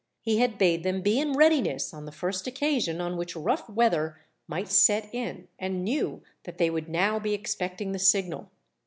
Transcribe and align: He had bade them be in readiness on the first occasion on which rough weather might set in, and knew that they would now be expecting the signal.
He 0.23 0.39
had 0.39 0.57
bade 0.57 0.81
them 0.81 1.03
be 1.03 1.19
in 1.19 1.33
readiness 1.33 1.93
on 1.93 2.07
the 2.07 2.11
first 2.11 2.47
occasion 2.47 2.99
on 2.99 3.17
which 3.17 3.35
rough 3.35 3.69
weather 3.69 4.19
might 4.47 4.67
set 4.69 5.13
in, 5.13 5.47
and 5.59 5.83
knew 5.83 6.23
that 6.45 6.57
they 6.57 6.71
would 6.71 6.89
now 6.89 7.19
be 7.19 7.35
expecting 7.35 7.91
the 7.91 7.99
signal. 7.99 8.49